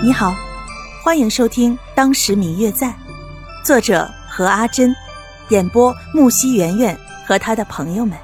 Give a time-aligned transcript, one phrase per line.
[0.00, 0.32] 你好，
[1.02, 2.86] 欢迎收听《当时明月在》，
[3.64, 4.94] 作者何阿珍，
[5.48, 8.16] 演播木西圆圆和他的朋友们。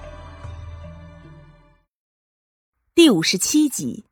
[2.94, 4.04] 第五十七集，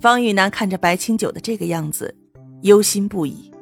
[0.00, 2.16] 方玉楠看着白清九的这个样子，
[2.62, 3.52] 忧心不已，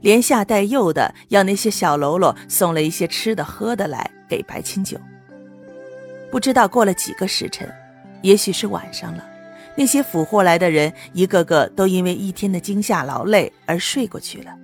[0.00, 4.98] 连下带诱的要那些小喽啰送了一些吃的喝的来给白清九。
[6.32, 7.72] 不知道过了几个时辰，
[8.22, 9.29] 也许是晚上了。
[9.80, 14.54] 那些俘获来的人，一个个都因为一天的惊吓劳累而睡过去了。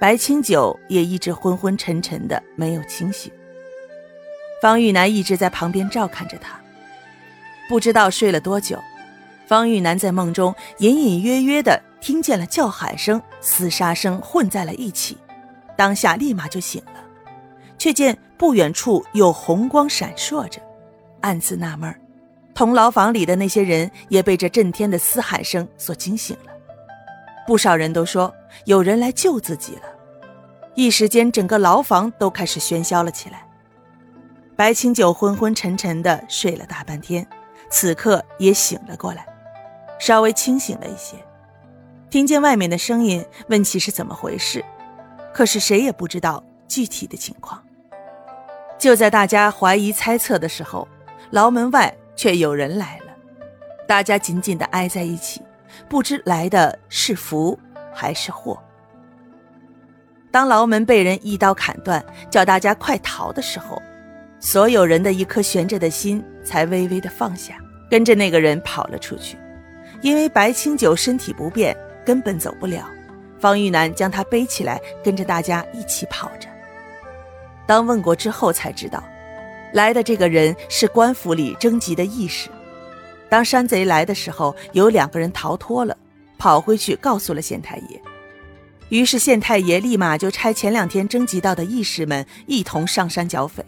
[0.00, 3.30] 白清九也一直昏昏沉沉的，没有清醒。
[4.62, 6.58] 方玉楠一直在旁边照看着他，
[7.68, 8.78] 不知道睡了多久。
[9.46, 15.18] 方玉楠在梦中隐隐约约的听见了叫喊声、厮杀声混在了一起，
[15.76, 17.04] 当下立马就醒了，
[17.76, 20.62] 却见不远处有红光闪烁着，
[21.20, 21.94] 暗自纳闷。
[22.54, 26.52] 同牢房里的那些人也被这震天的嘶喊声所惊醒了，
[27.46, 28.32] 不少人都说
[28.64, 29.82] 有人来救自己了。
[30.76, 33.44] 一时间，整个牢房都开始喧嚣了起来。
[34.56, 37.26] 白清九昏昏沉沉的睡了大半天，
[37.70, 39.26] 此刻也醒了过来，
[39.98, 41.16] 稍微清醒了一些，
[42.08, 44.64] 听见外面的声音，问起是怎么回事，
[45.32, 47.60] 可是谁也不知道具体的情况。
[48.78, 50.86] 就在大家怀疑猜测的时候，
[51.30, 51.92] 牢门外。
[52.16, 53.12] 却有人来了，
[53.86, 55.42] 大家紧紧的挨在一起，
[55.88, 57.58] 不知来的是福
[57.92, 58.58] 还是祸。
[60.30, 63.80] 当牢门被人一刀砍断，叫大家快逃的时候，
[64.40, 67.56] 所有人的一颗悬着的心才微微的放下，
[67.88, 69.36] 跟着那个人跑了出去。
[70.00, 72.84] 因为白清九身体不便，根本走不了，
[73.38, 76.48] 方玉楠将他背起来，跟着大家一起跑着。
[77.64, 79.02] 当问过之后，才知道。
[79.74, 82.48] 来的这个人是官府里征集的义士。
[83.28, 85.96] 当山贼来的时候，有两个人逃脱了，
[86.38, 88.00] 跑回去告诉了县太爷。
[88.90, 93.64] 于是县太爷立马就差前两天征集到的义士们一同上山剿匪。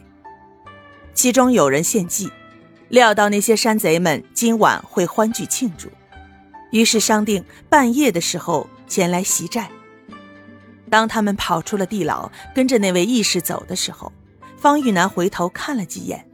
[1.12, 2.30] 其中有人献计，
[2.88, 5.88] 料到那些山贼们今晚会欢聚庆祝，
[6.70, 9.68] 于是商定半夜的时候前来袭寨。
[10.88, 14.12] 当他们跑出了地牢，跟着那位义士走的时候。
[14.58, 16.26] 方玉楠回头看了几眼，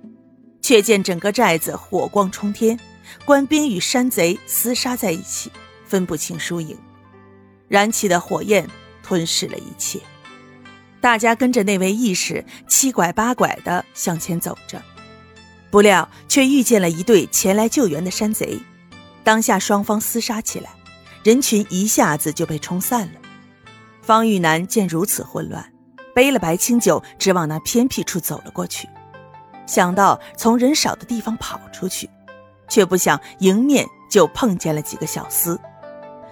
[0.61, 2.79] 却见整个寨子火光冲天，
[3.25, 5.51] 官兵与山贼厮杀在一起，
[5.85, 6.77] 分不清输赢。
[7.69, 8.69] 燃起的火焰
[9.03, 10.01] 吞噬了一切。
[11.01, 14.81] 大家跟着那位义士七拐八拐地向前走着，
[15.71, 18.61] 不料却遇见了一队前来救援的山贼。
[19.25, 20.71] 当下双方厮杀起来，
[21.25, 23.21] 人群一下子就被冲散了。
[24.01, 25.73] 方玉楠见如此混乱。
[26.15, 28.89] 背了白清酒，直往那偏僻处走了过去。
[29.67, 32.09] 想到从人少的地方跑出去，
[32.69, 35.59] 却不想迎面就碰见了几个小厮。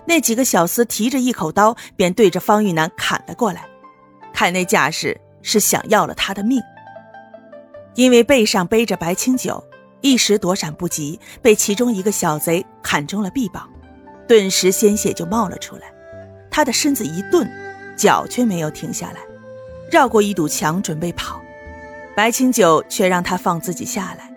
[0.06, 3.64] 那几个小厮提着一口刀，便对着方玉楠砍了过来。
[4.32, 6.60] 看那架势，是想要了他的命。
[7.94, 9.62] 因为背上背着白清酒，
[10.00, 13.68] 一时躲闪不及，被其中一个小贼砍中了臂膀，
[14.26, 15.92] 顿时鲜血就冒了出来。
[16.50, 17.48] 他的身子一顿，
[17.96, 19.20] 脚却没有停下来。
[19.90, 21.40] 绕过一堵墙准备跑，
[22.14, 24.32] 白清九却让他放自己下来。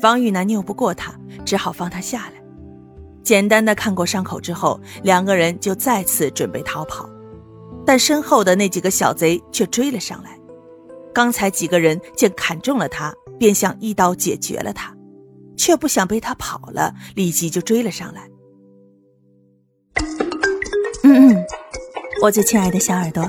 [0.00, 1.12] 方玉楠拗不过他，
[1.44, 2.42] 只好放他下来。
[3.22, 7.08] 简单的看过伤口之后，两个人就再次准备逃跑，
[7.84, 10.30] 但身后的那几个小贼却追了上来。
[11.12, 14.96] 刚才几个人见砍中了他，便想一刀解决了他，
[15.56, 18.26] 却不想被他跑了，立即就追了上来。
[21.02, 21.46] 嗯嗯，
[22.22, 23.28] 我最亲爱的小耳朵。